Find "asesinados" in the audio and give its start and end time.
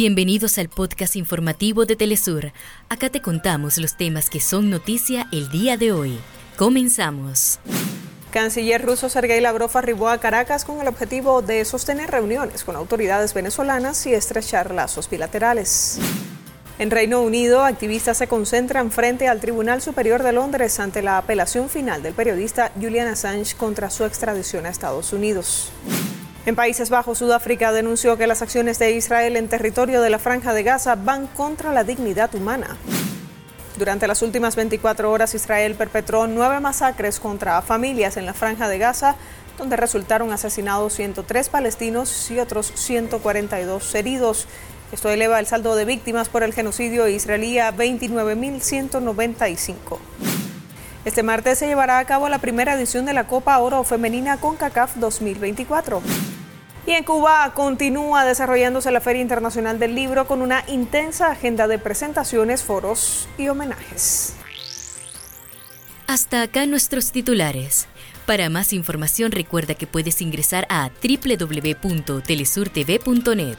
40.32-40.94